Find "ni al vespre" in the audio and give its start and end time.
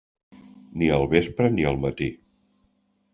0.83-1.51